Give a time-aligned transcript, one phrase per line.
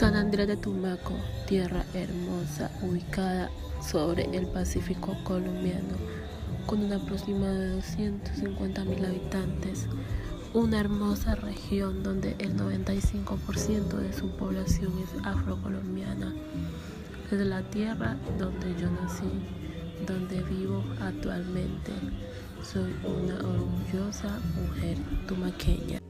[0.00, 1.12] San Andrés de Tumaco,
[1.46, 3.50] tierra hermosa ubicada
[3.86, 5.94] sobre el Pacífico colombiano,
[6.64, 9.88] con un aproximado de 250 mil habitantes,
[10.54, 16.32] una hermosa región donde el 95% de su población es afrocolombiana.
[17.30, 19.28] Es la tierra donde yo nací,
[20.06, 21.92] donde vivo actualmente.
[22.62, 24.96] Soy una orgullosa mujer
[25.28, 26.00] tumaqueña.